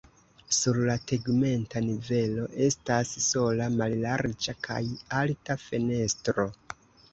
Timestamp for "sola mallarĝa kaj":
3.27-4.81